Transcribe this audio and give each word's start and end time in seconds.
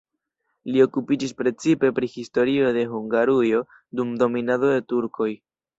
Li 0.71 0.79
okupiĝis 0.85 1.35
precipe 1.41 1.91
pri 1.99 2.11
historio 2.15 2.73
de 2.79 2.89
Hungarujo 2.95 3.65
dum 4.01 4.19
dominado 4.25 4.77
de 4.79 4.85
turkoj. 4.95 5.35